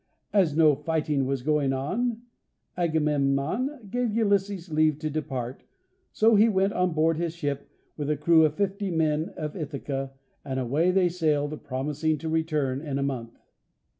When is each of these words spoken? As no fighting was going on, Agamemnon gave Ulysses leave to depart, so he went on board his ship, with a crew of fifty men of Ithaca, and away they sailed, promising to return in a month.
As 0.33 0.57
no 0.57 0.73
fighting 0.73 1.27
was 1.27 1.43
going 1.43 1.73
on, 1.73 2.23
Agamemnon 2.75 3.87
gave 3.91 4.15
Ulysses 4.15 4.71
leave 4.71 4.97
to 4.97 5.11
depart, 5.11 5.61
so 6.11 6.33
he 6.33 6.49
went 6.49 6.73
on 6.73 6.93
board 6.93 7.17
his 7.17 7.35
ship, 7.35 7.69
with 7.97 8.09
a 8.09 8.17
crew 8.17 8.43
of 8.43 8.55
fifty 8.55 8.89
men 8.89 9.29
of 9.37 9.55
Ithaca, 9.55 10.13
and 10.43 10.59
away 10.59 10.89
they 10.89 11.07
sailed, 11.07 11.63
promising 11.63 12.17
to 12.17 12.29
return 12.29 12.81
in 12.81 12.97
a 12.97 13.03
month. 13.03 13.37